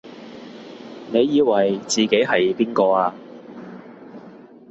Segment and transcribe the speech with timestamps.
[1.11, 3.13] 你以為自己係邊個啊？